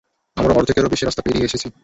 আমরা 0.37 0.53
অর্ধেকেরও 0.53 0.91
বেশি 0.93 1.03
রাস্তা 1.05 1.25
পেরিয়ে 1.25 1.47
এসেছি! 1.47 1.67